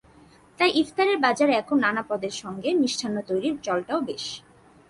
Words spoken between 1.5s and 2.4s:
এখন নানা পদের